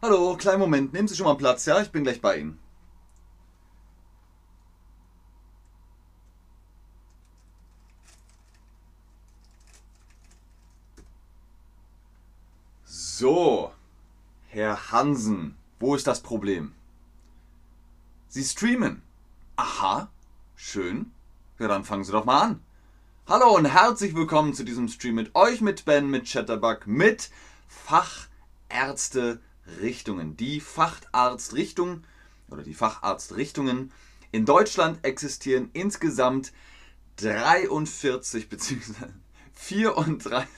[0.00, 1.80] Hallo, kleinen Moment, nehmen Sie schon mal Platz, ja?
[1.82, 2.60] Ich bin gleich bei Ihnen.
[12.84, 13.72] So,
[14.46, 16.76] Herr Hansen, wo ist das Problem?
[18.28, 19.02] Sie streamen.
[19.56, 20.08] Aha,
[20.54, 21.10] schön.
[21.58, 22.62] Ja, dann fangen Sie doch mal an.
[23.26, 27.32] Hallo und herzlich willkommen zu diesem Stream mit euch, mit Ben, mit Chatterbug, mit
[29.68, 30.36] Fachärzte-Richtungen.
[30.36, 32.04] Die Facharztrichtung
[32.50, 33.92] oder die Facharztrichtungen
[34.32, 36.52] in Deutschland existieren insgesamt
[37.16, 38.94] 43 bzw.
[39.54, 40.48] 34.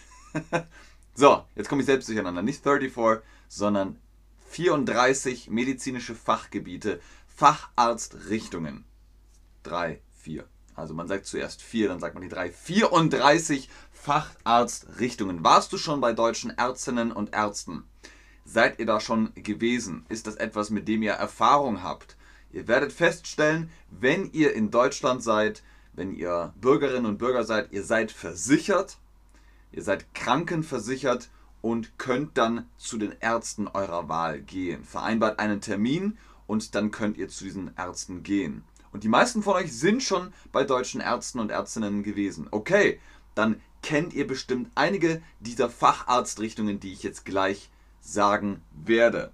[1.14, 2.42] so, jetzt komme ich selbst durcheinander.
[2.42, 3.98] Nicht 34, sondern
[4.48, 8.84] 34 medizinische Fachgebiete, Facharztrichtungen.
[9.62, 10.46] 3, 4.
[10.74, 12.50] Also man sagt zuerst 4, dann sagt man die 3.
[12.50, 15.44] 34 Facharztrichtungen.
[15.44, 17.84] Warst du schon bei deutschen Ärztinnen und Ärzten?
[18.44, 20.04] Seid ihr da schon gewesen?
[20.08, 22.16] Ist das etwas, mit dem ihr Erfahrung habt?
[22.52, 27.84] Ihr werdet feststellen, wenn ihr in Deutschland seid, wenn ihr Bürgerinnen und Bürger seid, ihr
[27.84, 28.98] seid versichert,
[29.72, 31.28] ihr seid krankenversichert
[31.60, 34.84] und könnt dann zu den Ärzten eurer Wahl gehen.
[34.84, 38.64] Vereinbart einen Termin und dann könnt ihr zu diesen Ärzten gehen.
[38.92, 42.48] Und die meisten von euch sind schon bei deutschen Ärzten und Ärztinnen gewesen.
[42.50, 42.98] Okay,
[43.34, 47.70] dann kennt ihr bestimmt einige dieser Facharztrichtungen, die ich jetzt gleich
[48.00, 49.32] sagen werde.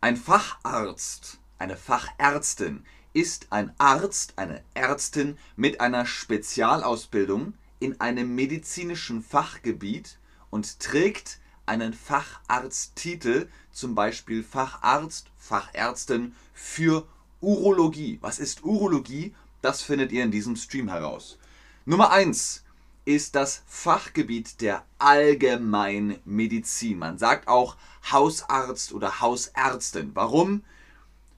[0.00, 9.22] Ein Facharzt, eine Fachärztin ist ein Arzt, eine Ärztin mit einer Spezialausbildung in einem medizinischen
[9.22, 10.18] Fachgebiet
[10.50, 17.06] und trägt einen Facharzttitel, zum Beispiel Facharzt, Fachärztin für
[17.40, 18.18] Urologie.
[18.20, 19.34] Was ist Urologie?
[19.62, 21.38] Das findet ihr in diesem Stream heraus.
[21.84, 22.64] Nummer 1
[23.06, 26.98] ist das Fachgebiet der Allgemeinmedizin.
[26.98, 27.76] Man sagt auch
[28.10, 30.10] Hausarzt oder Hausärztin.
[30.14, 30.64] Warum?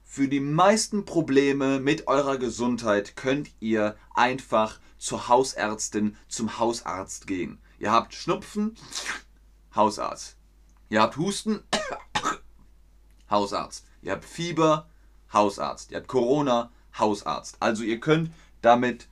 [0.03, 7.59] Für die meisten Probleme mit eurer Gesundheit könnt ihr einfach zur Hausärztin, zum Hausarzt gehen.
[7.77, 8.75] Ihr habt Schnupfen,
[9.75, 10.37] Hausarzt.
[10.89, 11.59] Ihr habt Husten,
[13.29, 13.85] Hausarzt.
[14.01, 14.89] Ihr habt Fieber,
[15.31, 15.91] Hausarzt.
[15.91, 17.57] Ihr habt Corona, Hausarzt.
[17.59, 18.31] Also ihr könnt
[18.63, 19.07] damit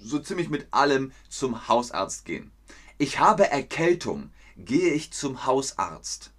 [0.00, 2.50] so ziemlich mit allem zum Hausarzt gehen.
[2.98, 4.30] Ich habe Erkältung.
[4.56, 6.30] Gehe ich zum Hausarzt?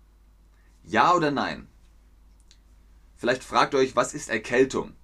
[0.83, 1.67] Ja oder nein?
[3.17, 4.95] Vielleicht fragt ihr euch, was ist Erkältung?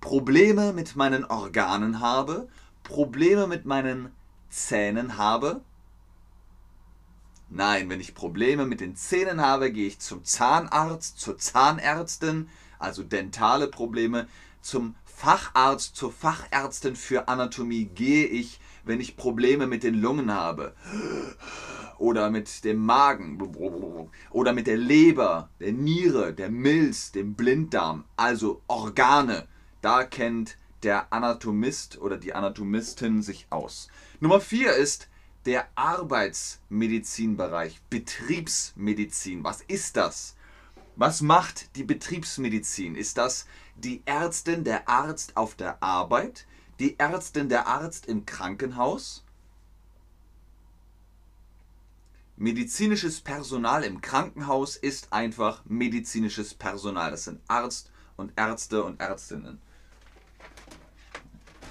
[0.00, 2.48] Probleme mit meinen Organen habe,
[2.82, 4.12] Probleme mit meinen
[4.50, 5.62] Zähnen habe,
[7.50, 13.02] Nein, wenn ich Probleme mit den Zähnen habe, gehe ich zum Zahnarzt, zur Zahnärztin, also
[13.02, 14.28] dentale Probleme,
[14.60, 20.74] zum Facharzt, zur Fachärztin für Anatomie gehe ich, wenn ich Probleme mit den Lungen habe
[21.98, 23.38] oder mit dem Magen
[24.30, 29.46] oder mit der Leber, der Niere, der Milz, dem Blinddarm, also Organe.
[29.80, 33.88] Da kennt der Anatomist oder die Anatomistin sich aus.
[34.20, 35.08] Nummer 4 ist
[35.44, 39.44] der Arbeitsmedizinbereich, Betriebsmedizin.
[39.44, 40.36] Was ist das?
[40.98, 42.96] Was macht die Betriebsmedizin?
[42.96, 43.46] Ist das
[43.76, 46.44] die Ärztin, der Arzt auf der Arbeit?
[46.80, 49.24] Die Ärztin, der Arzt im Krankenhaus?
[52.36, 57.12] Medizinisches Personal im Krankenhaus ist einfach medizinisches Personal.
[57.12, 59.60] Das sind Arzt und Ärzte und Ärztinnen.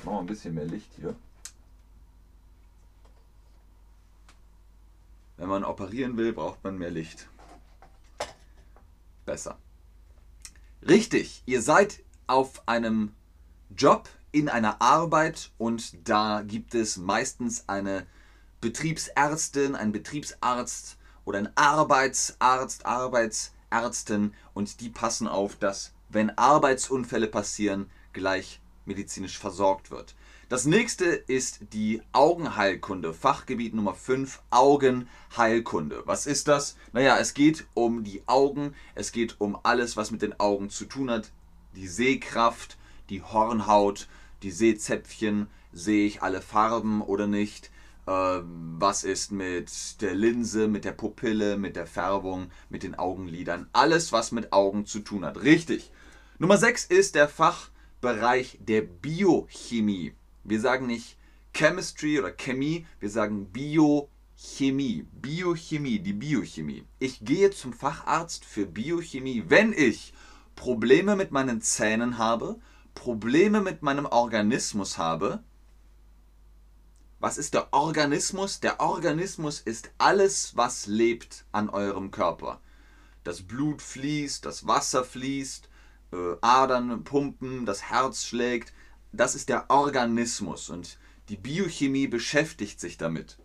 [0.05, 1.13] Machen wir ein bisschen mehr Licht hier.
[5.35, 7.27] Wenn man operieren will, braucht man mehr Licht.
[9.27, 9.59] Besser.
[10.81, 13.13] Richtig, ihr seid auf einem
[13.69, 18.05] Job, in einer Arbeit und da gibt es meistens eine
[18.61, 27.89] Betriebsärztin, einen Betriebsarzt oder einen Arbeitsarzt, Arbeitsärztin und die passen auf, dass wenn Arbeitsunfälle passieren,
[28.13, 30.15] gleich medizinisch versorgt wird.
[30.49, 36.03] Das nächste ist die Augenheilkunde, Fachgebiet Nummer 5, Augenheilkunde.
[36.05, 36.77] Was ist das?
[36.93, 40.85] Naja, es geht um die Augen, es geht um alles, was mit den Augen zu
[40.85, 41.33] tun hat.
[41.75, 42.77] Die Sehkraft,
[43.09, 44.07] die Hornhaut,
[44.41, 47.69] die Sehzäpfchen, sehe ich alle Farben oder nicht?
[48.07, 53.67] Ähm, was ist mit der Linse, mit der Pupille, mit der Färbung, mit den Augenlidern?
[53.73, 55.41] Alles, was mit Augen zu tun hat.
[55.43, 55.91] Richtig.
[56.39, 60.13] Nummer 6 ist der Fachbereich der Biochemie.
[60.47, 61.17] Wir sagen nicht
[61.53, 65.05] Chemistry oder Chemie, wir sagen Biochemie.
[65.11, 66.85] Biochemie, die Biochemie.
[66.99, 70.13] Ich gehe zum Facharzt für Biochemie, wenn ich
[70.55, 72.55] Probleme mit meinen Zähnen habe,
[72.95, 75.43] Probleme mit meinem Organismus habe.
[77.19, 78.61] Was ist der Organismus?
[78.61, 82.61] Der Organismus ist alles, was lebt an eurem Körper.
[83.25, 85.67] Das Blut fließt, das Wasser fließt,
[86.13, 88.71] äh, Adern pumpen, das Herz schlägt
[89.11, 90.97] das ist der Organismus und
[91.29, 93.37] die Biochemie beschäftigt sich damit.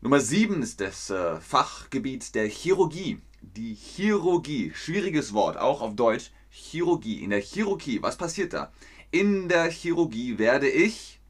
[0.00, 3.20] Nummer 7 ist das äh, Fachgebiet der Chirurgie.
[3.40, 7.22] Die Chirurgie, schwieriges Wort, auch auf Deutsch, Chirurgie.
[7.22, 8.72] In der Chirurgie, was passiert da?
[9.10, 11.20] In der Chirurgie werde ich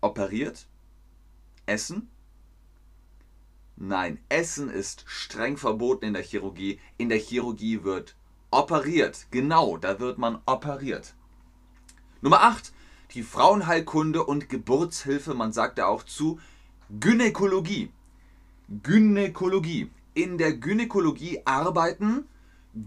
[0.00, 0.66] operiert,
[1.66, 2.10] essen.
[3.76, 6.80] Nein, Essen ist streng verboten in der Chirurgie.
[6.96, 8.16] In der Chirurgie wird
[8.50, 9.26] operiert.
[9.30, 11.14] Genau, da wird man operiert.
[12.20, 12.72] Nummer 8.
[13.14, 16.40] Die Frauenheilkunde und Geburtshilfe, man sagt ja auch zu
[16.98, 17.92] Gynäkologie.
[18.82, 19.90] Gynäkologie.
[20.14, 22.24] In der Gynäkologie arbeiten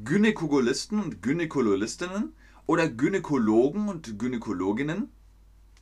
[0.04, 2.33] Gynäkologisten und Gynäkologistinnen
[2.66, 5.10] oder Gynäkologen und Gynäkologinnen.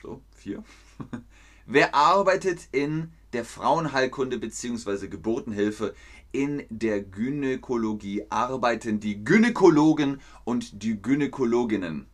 [0.04, 0.64] So, vier.
[1.66, 5.08] Wer arbeitet in der Frauenheilkunde bzw.
[5.08, 5.96] Geburtenhilfe?
[6.32, 12.06] In der Gynäkologie arbeiten die Gynäkologen und die Gynäkologinnen.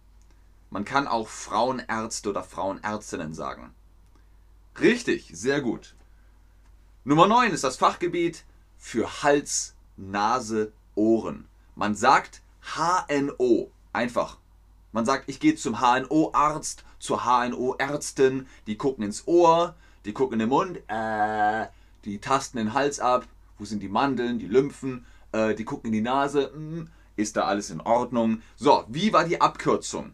[0.69, 3.73] Man kann auch Frauenärzte oder Frauenärztinnen sagen.
[4.79, 5.95] Richtig, sehr gut.
[7.03, 8.43] Nummer 9 ist das Fachgebiet
[8.77, 11.47] für Hals, Nase, Ohren.
[11.75, 12.41] Man sagt
[12.75, 13.71] HNO.
[13.93, 14.37] Einfach.
[14.91, 18.47] Man sagt, ich gehe zum HNO-Arzt, zur HNO-Ärztin.
[18.67, 19.75] Die gucken ins Ohr,
[20.05, 21.67] die gucken in den Mund, äh,
[22.05, 23.27] die tasten den Hals ab.
[23.57, 25.05] Wo sind die Mandeln, die Lymphen?
[25.31, 26.51] Äh, die gucken in die Nase.
[26.53, 28.41] Hm, ist da alles in Ordnung?
[28.55, 30.13] So, wie war die Abkürzung?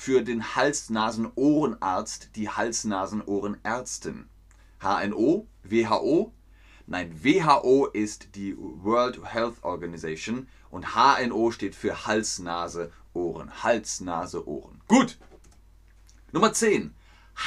[0.00, 4.28] Für den Hals-Nasen-Ohrenarzt die Hals-Nasen-Ohrenärztin.
[4.80, 6.32] HNO, WHO?
[6.86, 13.64] Nein, WHO ist die World Health Organization und HNO steht für Hals, Nase, Ohren.
[13.64, 14.80] Hals, Nase, Ohren.
[14.86, 15.18] Gut.
[16.30, 16.94] Nummer 10.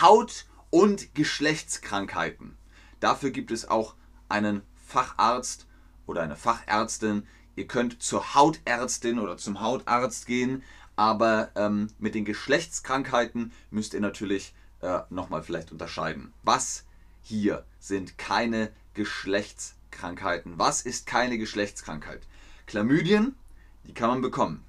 [0.01, 2.57] Haut- und Geschlechtskrankheiten.
[2.99, 3.95] Dafür gibt es auch
[4.27, 5.67] einen Facharzt
[6.05, 7.25] oder eine Fachärztin.
[7.55, 10.63] Ihr könnt zur Hautärztin oder zum Hautarzt gehen.
[11.01, 16.31] Aber ähm, mit den Geschlechtskrankheiten müsst ihr natürlich äh, nochmal vielleicht unterscheiden.
[16.43, 16.85] Was
[17.23, 20.59] hier sind keine Geschlechtskrankheiten?
[20.59, 22.27] Was ist keine Geschlechtskrankheit?
[22.67, 23.35] Chlamydien,
[23.85, 24.63] die kann man bekommen.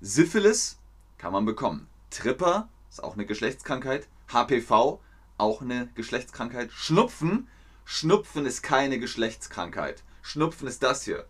[0.00, 0.78] Syphilis
[1.18, 1.88] kann man bekommen.
[2.10, 4.06] Tripper ist auch eine Geschlechtskrankheit.
[4.32, 5.00] HPV
[5.38, 6.70] auch eine Geschlechtskrankheit.
[6.70, 7.48] Schnupfen,
[7.84, 10.04] Schnupfen ist keine Geschlechtskrankheit.
[10.22, 11.26] Schnupfen ist das hier.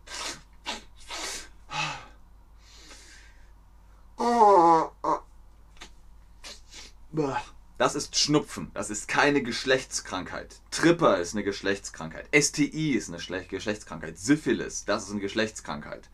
[7.78, 8.70] Das ist Schnupfen.
[8.72, 10.56] Das ist keine Geschlechtskrankheit.
[10.70, 12.26] Tripper ist eine Geschlechtskrankheit.
[12.34, 14.18] STI ist eine Geschlechtskrankheit.
[14.18, 16.08] Syphilis, das ist eine Geschlechtskrankheit.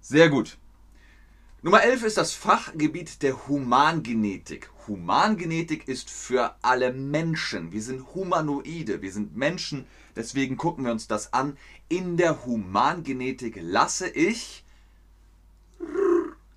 [0.00, 0.58] Sehr gut.
[1.62, 4.70] Nummer 11 ist das Fachgebiet der Humangenetik.
[4.88, 7.70] Humangenetik ist für alle Menschen.
[7.70, 11.56] Wir sind Humanoide, wir sind Menschen, deswegen gucken wir uns das an.
[11.88, 14.61] In der Humangenetik lasse ich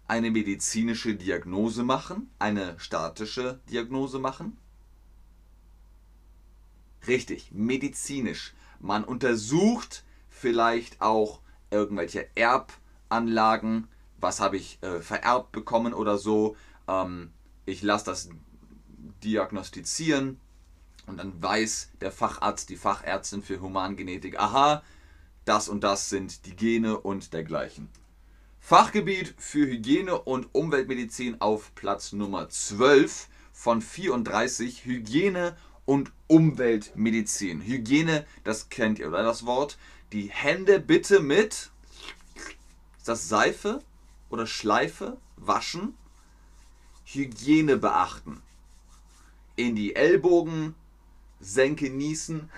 [0.08, 4.58] eine medizinische Diagnose machen, eine statische Diagnose machen?
[7.08, 8.54] Richtig, medizinisch.
[8.80, 16.56] Man untersucht vielleicht auch irgendwelche Erbanlagen, was habe ich äh, vererbt bekommen oder so.
[16.88, 17.32] Ähm,
[17.66, 18.30] ich lasse das
[19.24, 20.40] diagnostizieren
[21.08, 24.84] Und dann weiß der Facharzt, die Fachärztin für Humangenetik, aha,
[25.46, 27.90] das und das sind die Gene und dergleichen.
[28.68, 35.56] Fachgebiet für Hygiene und Umweltmedizin auf Platz Nummer 12 von 34 Hygiene
[35.86, 37.62] und Umweltmedizin.
[37.62, 39.78] Hygiene, das kennt ihr, oder das Wort?
[40.14, 41.70] Die Hände bitte mit
[42.98, 43.84] ist das Seife
[44.32, 45.96] oder Schleife waschen.
[47.04, 48.42] Hygiene beachten.
[49.56, 50.74] In die Ellbogen,
[51.40, 52.50] Senke niesen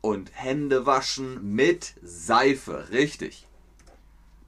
[0.00, 2.88] und Hände waschen mit Seife.
[2.90, 3.47] Richtig.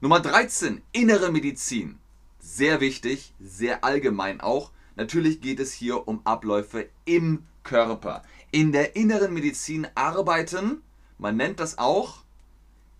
[0.03, 1.99] Nummer 13, innere Medizin.
[2.39, 4.71] Sehr wichtig, sehr allgemein auch.
[4.95, 8.23] Natürlich geht es hier um Abläufe im Körper.
[8.49, 10.81] In der inneren Medizin arbeiten,
[11.19, 12.23] man nennt das auch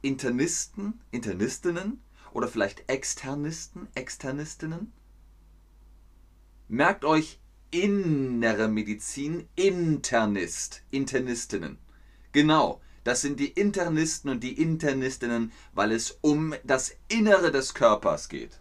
[0.04, 2.00] Internisten, Internistinnen
[2.34, 4.92] oder vielleicht Externisten, Externistinnen.
[6.68, 7.40] Merkt euch
[7.72, 11.80] innere Medizin, Internist, Internistinnen.
[12.32, 18.30] Genau, das sind die Internisten und die Internistinnen, weil es um das Innere des Körpers
[18.30, 18.60] geht.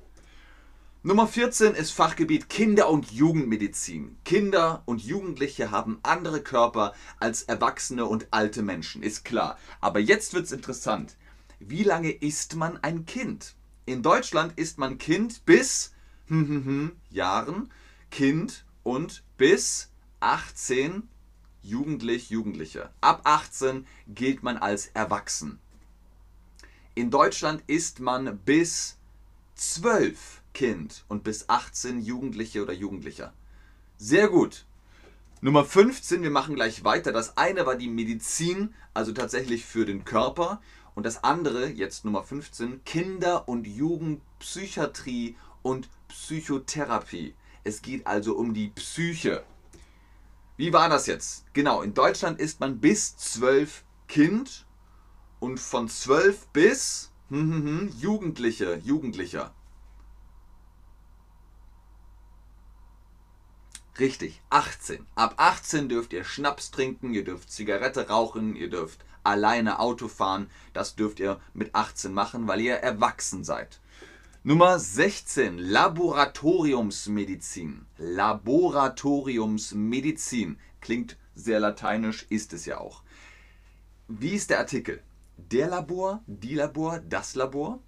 [1.02, 4.18] Nummer 14 ist Fachgebiet Kinder- und Jugendmedizin.
[4.24, 9.58] Kinder und Jugendliche haben andere Körper als Erwachsene und alte Menschen, ist klar.
[9.80, 11.16] Aber jetzt wird es interessant.
[11.58, 13.54] Wie lange ist man ein Kind?
[13.86, 15.94] In Deutschland ist man Kind bis
[17.10, 17.70] Jahren,
[18.10, 21.08] Kind und bis 18
[21.62, 22.90] Jugendlich, Jugendliche.
[23.00, 25.58] Ab 18 gilt man als erwachsen.
[26.94, 28.96] In Deutschland ist man bis
[29.56, 33.32] 12 Kind und bis 18 Jugendliche oder Jugendlicher.
[33.98, 34.64] Sehr gut.
[35.42, 37.12] Nummer 15, wir machen gleich weiter.
[37.12, 40.60] Das eine war die Medizin, also tatsächlich für den Körper.
[40.94, 47.34] Und das andere, jetzt Nummer 15, Kinder- und Jugendpsychiatrie und Psychotherapie.
[47.64, 49.44] Es geht also um die Psyche.
[50.60, 51.46] Wie war das jetzt?
[51.54, 54.66] Genau, in Deutschland ist man bis 12 Kind
[55.38, 59.54] und von 12 bis hm, hm, hm, Jugendliche, Jugendlicher.
[63.98, 65.06] Richtig, 18.
[65.14, 70.50] Ab 18 dürft ihr Schnaps trinken, ihr dürft Zigarette rauchen, ihr dürft alleine Auto fahren.
[70.74, 73.80] Das dürft ihr mit 18 machen, weil ihr erwachsen seid.
[74.42, 75.58] Nummer 16.
[75.58, 77.84] Laboratoriumsmedizin.
[77.98, 80.56] Laboratoriumsmedizin.
[80.80, 83.02] Klingt sehr lateinisch, ist es ja auch.
[84.08, 85.02] Wie ist der Artikel?
[85.36, 87.80] Der Labor, die Labor, das Labor?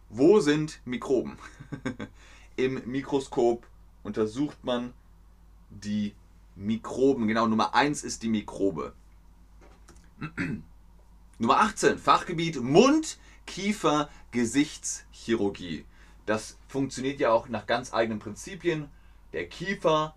[0.09, 1.37] Wo sind Mikroben?
[2.57, 3.67] Im Mikroskop
[4.03, 4.93] untersucht man
[5.71, 6.15] die
[6.57, 7.29] Mikroben.
[7.29, 8.93] Genau, Nummer 1 ist die Mikrobe.
[11.39, 15.85] Nummer 18, Fachgebiet Mund, Kiefer, Gesichtschirurgie.
[16.27, 18.89] Das funktioniert ja auch nach ganz eigenen Prinzipien.
[19.33, 20.15] Der Kiefer,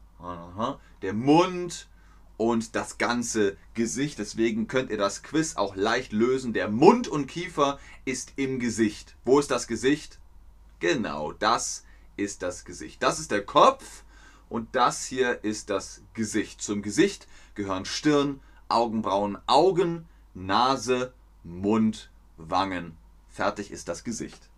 [1.02, 1.88] der Mund,
[2.38, 4.20] und das ganze Gesicht.
[4.20, 6.54] Deswegen könnt ihr das Quiz auch leicht lösen.
[6.54, 9.16] Der Mund und Kiefer ist im Gesicht.
[9.24, 10.20] Wo ist das Gesicht?
[10.80, 11.86] Genau, das
[12.18, 13.02] ist das Gesicht.
[13.02, 14.04] Das ist der Kopf
[14.50, 16.62] und das hier ist das Gesicht.
[16.62, 18.40] Zum Gesicht gehören Stirn,
[18.70, 22.98] Augenbrauen, Augen, Nase, Mund, Wangen.
[23.30, 24.50] Fertig ist das Gesicht.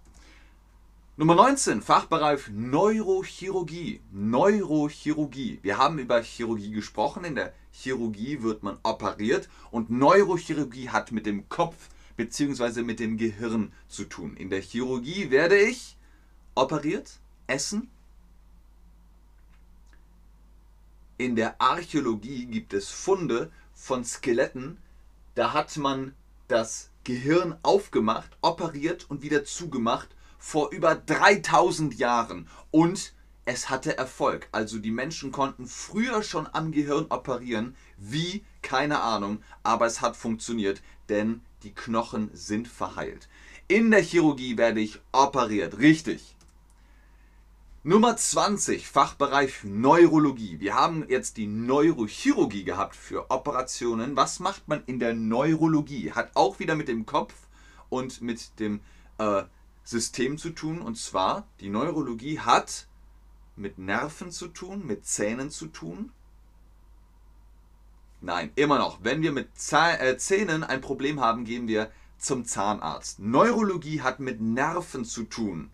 [1.18, 4.02] Nummer 19, Fachbereich Neurochirurgie.
[4.12, 5.60] Neurochirurgie.
[5.62, 7.24] Wir haben über Chirurgie gesprochen.
[7.24, 12.84] In der Chirurgie wird man operiert und Neurochirurgie hat mit dem Kopf bzw.
[12.84, 14.36] mit dem Gehirn zu tun.
[14.36, 15.98] In der Chirurgie werde ich
[16.54, 17.90] operiert, essen.
[21.18, 24.78] In der Archäologie gibt es Funde von Skeletten.
[25.36, 26.14] Da hat man
[26.48, 33.14] das Gehirn aufgemacht, operiert und wieder zugemacht vor über 3000 Jahren und
[33.46, 34.48] es hatte Erfolg.
[34.52, 40.18] Also die Menschen konnten früher schon am Gehirn operieren, wie, keine Ahnung, aber es hat
[40.18, 43.30] funktioniert, denn die Knochen sind verheilt.
[43.68, 46.35] In der Chirurgie werde ich operiert, richtig.
[47.88, 50.60] Nummer 20, Fachbereich Neurologie.
[50.60, 54.16] Wir haben jetzt die Neurochirurgie gehabt für Operationen.
[54.16, 56.12] Was macht man in der Neurologie?
[56.12, 57.36] Hat auch wieder mit dem Kopf
[57.90, 58.80] und mit dem
[59.20, 59.44] äh,
[59.84, 60.82] System zu tun.
[60.82, 62.88] Und zwar, die Neurologie hat
[63.56, 66.12] mit Nerven zu tun, mit Zähnen zu tun.
[68.20, 69.04] Nein, immer noch.
[69.04, 73.20] Wenn wir mit äh, Zähnen ein Problem haben, gehen wir zum Zahnarzt.
[73.20, 75.70] Neurologie hat mit Nerven zu tun.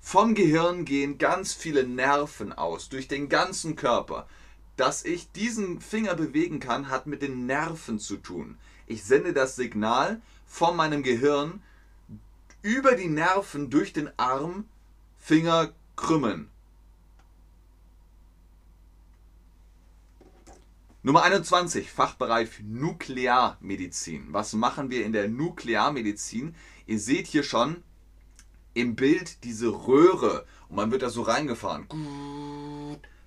[0.00, 4.26] Vom Gehirn gehen ganz viele Nerven aus, durch den ganzen Körper.
[4.76, 8.56] Dass ich diesen Finger bewegen kann, hat mit den Nerven zu tun.
[8.86, 11.62] Ich sende das Signal von meinem Gehirn
[12.62, 14.64] über die Nerven durch den Arm,
[15.18, 16.48] Finger krümmen.
[21.02, 24.32] Nummer 21, Fachbereich Nuklearmedizin.
[24.32, 26.54] Was machen wir in der Nuklearmedizin?
[26.86, 27.82] Ihr seht hier schon
[28.74, 31.86] im Bild diese Röhre und man wird da so reingefahren.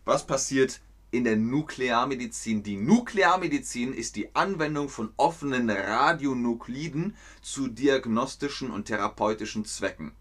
[0.05, 0.81] Was passiert
[1.11, 2.63] in der Nuklearmedizin?
[2.63, 10.13] Die Nuklearmedizin ist die Anwendung von offenen Radionukliden zu diagnostischen und therapeutischen Zwecken.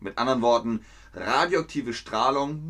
[0.00, 0.84] Mit anderen Worten,
[1.14, 2.60] radioaktive Strahlung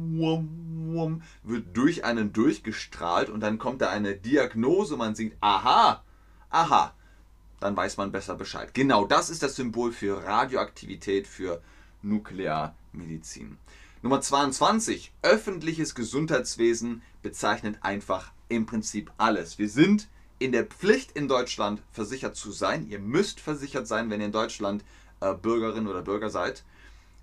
[1.42, 6.04] wird durch einen durchgestrahlt und dann kommt da eine Diagnose, man sieht, aha,
[6.50, 6.94] aha,
[7.60, 8.72] dann weiß man besser Bescheid.
[8.74, 11.60] Genau das ist das Symbol für Radioaktivität, für
[12.06, 13.58] Nuklearmedizin.
[14.02, 19.58] Nummer 22, öffentliches Gesundheitswesen bezeichnet einfach im Prinzip alles.
[19.58, 20.08] Wir sind
[20.38, 22.88] in der Pflicht in Deutschland versichert zu sein.
[22.88, 24.84] Ihr müsst versichert sein, wenn ihr in Deutschland
[25.20, 26.62] äh, Bürgerin oder Bürger seid.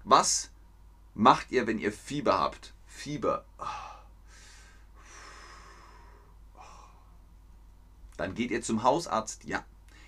[0.04, 0.52] Was
[1.14, 2.74] macht ihr, wenn ihr Fieber habt?
[2.88, 3.46] Fieber.
[8.18, 9.46] Dann geht ihr zum Hausarzt?
[9.46, 9.64] Ja.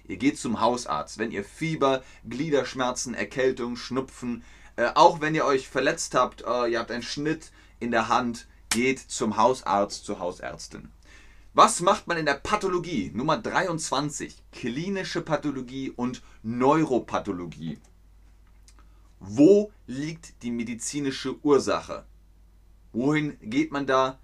[0.08, 4.44] Ihr geht zum Hausarzt, wenn ihr Fieber, Gliederschmerzen, Erkältung, Schnupfen,
[4.76, 8.48] äh, auch wenn ihr euch verletzt habt, äh, ihr habt einen Schnitt in der Hand,
[8.70, 10.90] geht zum Hausarzt, zur Hausärztin.
[11.54, 13.12] Was macht man in der Pathologie?
[13.14, 14.36] Nummer 23.
[14.52, 17.78] Klinische Pathologie und Neuropathologie.
[19.20, 22.04] Wo liegt die medizinische Ursache?
[22.92, 24.20] Wohin geht man da?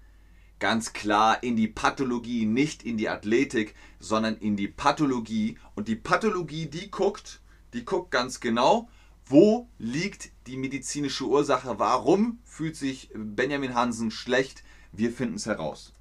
[0.58, 5.58] Ganz klar in die Pathologie, nicht in die Athletik, sondern in die Pathologie.
[5.74, 7.40] Und die Pathologie, die guckt,
[7.72, 8.90] die guckt ganz genau,
[9.26, 11.78] wo liegt die medizinische Ursache?
[11.78, 14.62] Warum fühlt sich Benjamin Hansen schlecht?
[14.92, 15.92] Wir finden es heraus.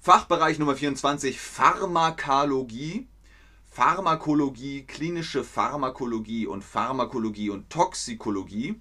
[0.00, 3.08] Fachbereich Nummer 24, Pharmakologie.
[3.70, 8.78] Pharmakologie, klinische Pharmakologie und Pharmakologie und Toxikologie.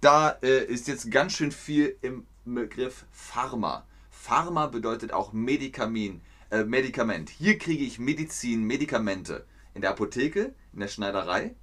[0.00, 3.86] Da äh, ist jetzt ganz schön viel im Begriff Pharma.
[4.10, 6.22] Pharma bedeutet auch Medikament.
[6.50, 7.30] Äh, Medikament.
[7.30, 9.46] Hier kriege ich Medizin, Medikamente.
[9.74, 11.56] In der Apotheke, in der Schneiderei.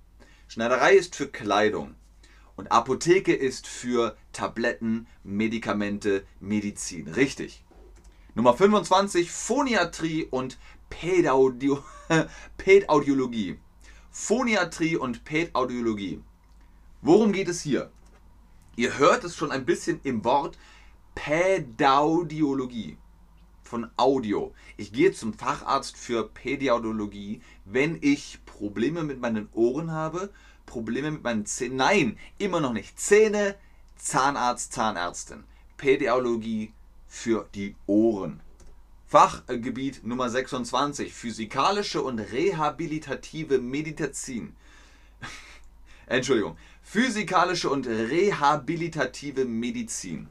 [0.52, 1.96] Schneiderei ist für Kleidung.
[2.58, 7.08] Und Apotheke ist für Tabletten, Medikamente, Medizin.
[7.08, 7.64] Richtig.
[8.36, 10.58] Nummer 25, Phoniatrie und
[10.90, 11.82] Pädaudio
[12.58, 13.60] Pädaudiologie.
[14.12, 16.22] Phoniatrie und Pädaudiologie.
[17.02, 17.90] Worum geht es hier?
[18.76, 20.58] Ihr hört es schon ein bisschen im Wort
[21.16, 22.98] Pädaudiologie
[23.72, 24.54] von Audio.
[24.76, 30.30] Ich gehe zum Facharzt für Pädiaudologie, wenn ich Probleme mit meinen Ohren habe,
[30.66, 31.78] Probleme mit meinen Zähnen.
[31.78, 33.00] Nein, immer noch nicht.
[33.00, 33.56] Zähne,
[33.96, 35.46] Zahnarzt, Zahnärztin.
[35.78, 36.74] Pädiologie
[37.08, 38.42] für die Ohren.
[39.08, 44.54] Fachgebiet Nummer 26, physikalische und rehabilitative Medizin.
[46.08, 50.28] Entschuldigung, physikalische und rehabilitative Medizin.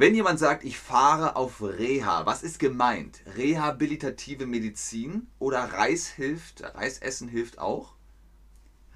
[0.00, 3.20] Wenn jemand sagt, ich fahre auf Reha, was ist gemeint?
[3.36, 7.94] Rehabilitative Medizin oder Reis hilft, Reisessen hilft auch?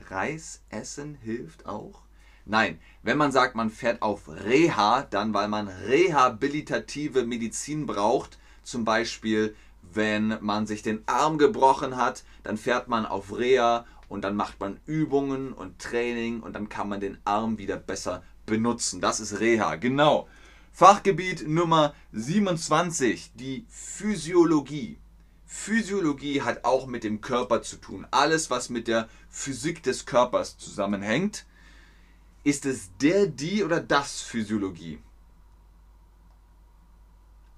[0.08, 2.02] Reisessen hilft auch?
[2.44, 8.84] Nein, wenn man sagt, man fährt auf Reha, dann weil man rehabilitative Medizin braucht, zum
[8.84, 14.36] Beispiel wenn man sich den Arm gebrochen hat, dann fährt man auf Reha und dann
[14.36, 19.00] macht man Übungen und Training und dann kann man den Arm wieder besser benutzen.
[19.00, 20.28] Das ist Reha, genau.
[20.74, 24.98] Fachgebiet Nummer 27, die Physiologie.
[25.44, 28.06] Physiologie hat auch mit dem Körper zu tun.
[28.10, 31.44] Alles, was mit der Physik des Körpers zusammenhängt.
[32.42, 34.98] Ist es der, die oder das Physiologie?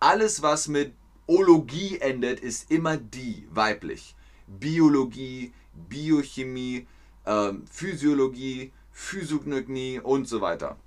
[0.00, 0.92] Alles, was mit
[1.28, 4.16] Ologie endet, ist immer die, weiblich.
[4.48, 5.54] Biologie,
[5.88, 6.88] Biochemie,
[7.24, 10.78] äh, Physiologie, Physiognogie und so weiter.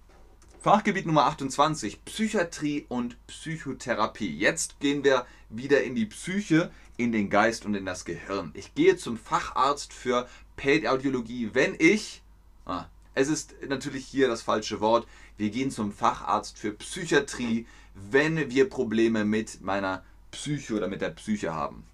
[0.67, 4.37] Fachgebiet Nummer 28, Psychiatrie und Psychotherapie.
[4.37, 8.51] Jetzt gehen wir wieder in die Psyche, in den Geist und in das Gehirn.
[8.53, 10.27] Ich gehe zum Facharzt für
[10.57, 12.21] Pädaudiologie, wenn ich,
[12.65, 15.07] ah, es ist natürlich hier das falsche Wort.
[15.37, 21.11] Wir gehen zum Facharzt für Psychiatrie, wenn wir Probleme mit meiner Psyche oder mit der
[21.11, 21.85] Psyche haben.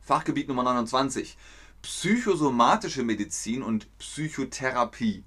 [0.00, 1.36] Fachgebiet Nummer 29.
[1.82, 5.22] psychosomatische Medizin und Psychotherapie.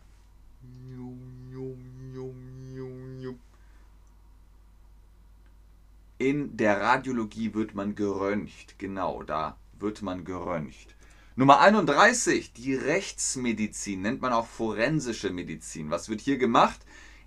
[6.17, 8.77] In der Radiologie wird man geröntgt.
[8.77, 10.97] Genau, da wird man geröntgt.
[11.37, 15.91] Nummer 31, die Rechtsmedizin, nennt man auch forensische Medizin.
[15.91, 16.81] Was wird hier gemacht?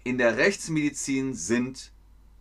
[0.04, 1.90] In der Rechtsmedizin sind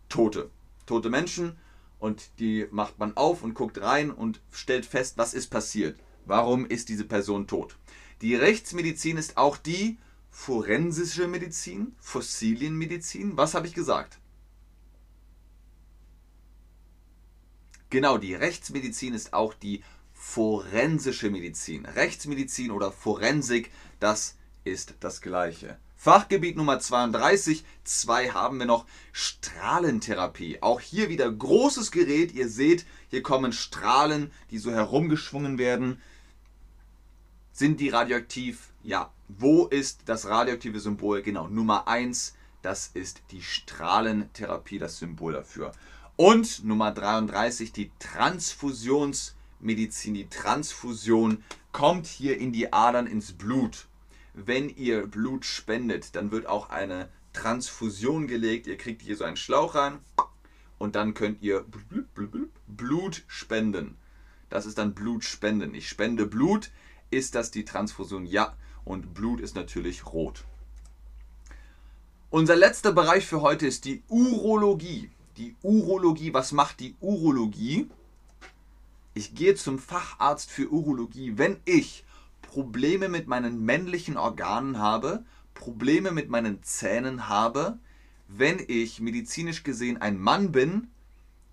[0.09, 0.51] Tote.
[0.89, 1.55] Tote Menschen
[1.99, 5.99] und die macht man auf und guckt rein und stellt fest, was ist passiert.
[6.25, 7.77] Warum ist diese Person tot?
[8.21, 9.99] Die Rechtsmedizin ist auch die
[10.31, 13.37] forensische Medizin, Fossilienmedizin.
[13.37, 14.17] Was habe ich gesagt?
[17.91, 21.85] Genau, die Rechtsmedizin ist auch die forensische Medizin.
[21.85, 25.77] Rechtsmedizin oder Forensik, das ist das gleiche.
[26.01, 30.61] Fachgebiet Nummer 32, zwei haben wir noch, Strahlentherapie.
[30.61, 32.31] Auch hier wieder großes Gerät.
[32.31, 36.01] Ihr seht, hier kommen Strahlen, die so herumgeschwungen werden.
[37.51, 38.69] Sind die radioaktiv?
[38.81, 39.11] Ja.
[39.27, 41.21] Wo ist das radioaktive Symbol?
[41.21, 45.73] Genau, Nummer 1, das ist die Strahlentherapie, das Symbol dafür.
[46.15, 53.88] Und Nummer 33, die Transfusions- Medizin, die Transfusion kommt hier in die Adern ins Blut.
[54.45, 58.67] Wenn ihr Blut spendet, dann wird auch eine Transfusion gelegt.
[58.67, 59.99] Ihr kriegt hier so einen Schlauch rein
[60.77, 61.65] und dann könnt ihr
[62.67, 63.97] Blut spenden.
[64.49, 65.73] Das ist dann Blutspenden.
[65.75, 66.71] Ich spende Blut.
[67.11, 68.25] Ist das die Transfusion?
[68.25, 68.55] Ja.
[68.85, 70.45] Und Blut ist natürlich rot.
[72.31, 75.11] Unser letzter Bereich für heute ist die Urologie.
[75.37, 77.89] Die Urologie, was macht die Urologie?
[79.13, 82.03] Ich gehe zum Facharzt für Urologie, wenn ich
[82.41, 85.23] Probleme mit meinen männlichen Organen habe,
[85.53, 87.77] Probleme mit meinen Zähnen habe.
[88.27, 90.89] Wenn ich medizinisch gesehen ein Mann bin,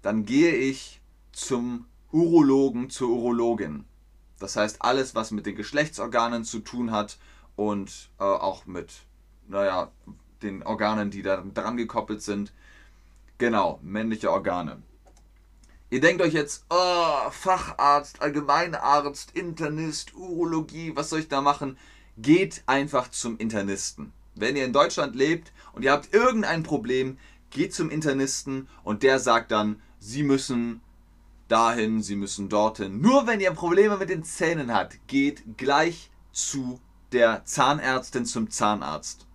[0.03, 1.01] dann gehe ich
[1.33, 3.85] zum Urologen, zur Urologin.
[4.39, 7.19] Das heißt, alles, was mit den Geschlechtsorganen zu tun hat
[7.57, 8.93] und äh, auch mit,
[9.49, 9.91] naja,
[10.43, 12.53] den Organen, die da dran gekoppelt sind.
[13.39, 14.83] Genau, männliche Organe.
[15.97, 21.79] Ihr denkt euch jetzt, oh, Facharzt, Allgemeinarzt, Internist, Urologie, was soll ich da machen?
[22.19, 24.13] Geht einfach zum Internisten.
[24.35, 27.17] Wenn ihr in Deutschland lebt und ihr habt irgendein Problem,
[27.49, 30.83] geht zum Internisten und der sagt dann, Sie müssen
[31.49, 33.01] dahin, Sie müssen dorthin.
[33.01, 36.79] Nur wenn ihr Probleme mit den Zähnen habt, geht gleich zu
[37.13, 39.27] der Zahnärztin zum Zahnarzt.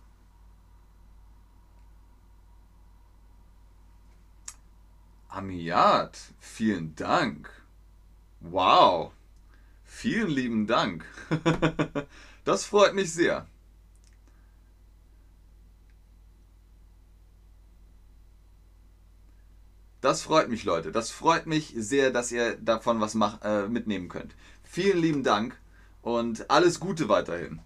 [5.29, 7.51] Amiat, vielen Dank.
[8.41, 9.13] Wow.
[9.85, 11.05] Vielen lieben Dank.
[12.45, 13.47] das freut mich sehr.
[20.01, 20.93] Das freut mich, Leute.
[20.93, 24.35] Das freut mich sehr, dass ihr davon was mach, äh, mitnehmen könnt.
[24.63, 25.59] Vielen lieben Dank
[26.03, 27.61] und alles Gute weiterhin.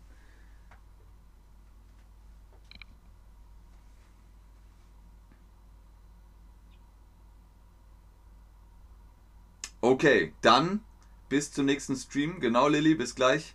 [9.92, 10.80] Okay, dann
[11.28, 12.40] bis zum nächsten Stream.
[12.40, 13.54] Genau, Lilly, bis gleich.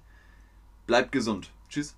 [0.86, 1.50] Bleibt gesund.
[1.68, 1.96] Tschüss.